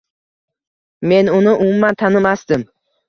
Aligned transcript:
Men 1.11 1.29
uni 1.35 1.53
umuman 1.67 1.99
tanimasdim. 2.05 2.65